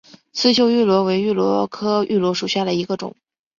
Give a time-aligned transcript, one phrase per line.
[0.33, 3.15] 刺绣芋螺为芋螺科芋螺属下的一个种。